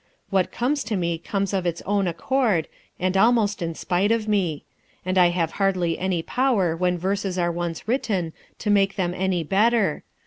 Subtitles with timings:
[0.31, 2.67] What comes to me comes of its own accord,
[2.99, 4.63] and almost in spite of me;
[5.05, 9.43] and I have hardly any power when verses are once written to make them any
[9.43, 10.01] better....